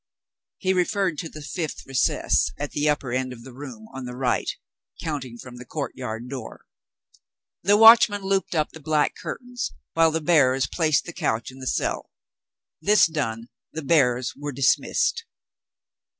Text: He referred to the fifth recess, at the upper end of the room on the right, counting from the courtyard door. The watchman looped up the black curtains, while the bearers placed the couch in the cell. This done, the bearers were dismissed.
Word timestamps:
He 0.57 0.73
referred 0.73 1.19
to 1.19 1.29
the 1.29 1.43
fifth 1.43 1.85
recess, 1.85 2.51
at 2.57 2.71
the 2.71 2.89
upper 2.89 3.11
end 3.13 3.31
of 3.31 3.43
the 3.43 3.53
room 3.53 3.85
on 3.93 4.05
the 4.05 4.15
right, 4.15 4.49
counting 4.99 5.37
from 5.37 5.57
the 5.57 5.63
courtyard 5.65 6.27
door. 6.27 6.65
The 7.61 7.77
watchman 7.77 8.23
looped 8.23 8.55
up 8.55 8.71
the 8.71 8.79
black 8.79 9.13
curtains, 9.15 9.73
while 9.93 10.09
the 10.09 10.19
bearers 10.19 10.65
placed 10.65 11.05
the 11.05 11.13
couch 11.13 11.51
in 11.51 11.59
the 11.59 11.67
cell. 11.67 12.09
This 12.81 13.05
done, 13.05 13.49
the 13.73 13.83
bearers 13.83 14.33
were 14.35 14.51
dismissed. 14.51 15.23